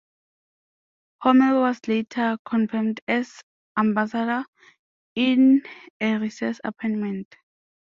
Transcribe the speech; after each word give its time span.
Hormel 1.23 1.59
was 1.61 1.79
later 1.87 2.39
confirmed 2.43 3.01
as 3.07 3.43
ambassador 3.77 4.45
in 5.15 5.61
a 6.01 6.17
recess 6.17 6.59
appointment. 6.63 7.35